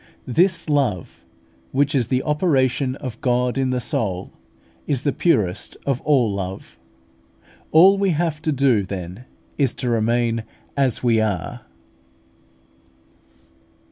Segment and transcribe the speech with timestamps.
[0.25, 1.23] This love,
[1.71, 4.33] which is the operation of God in the soul,
[4.87, 6.79] is the purest of all love.
[7.71, 9.25] All we have to do then
[9.59, 10.43] is to remain
[10.75, 11.67] as we are.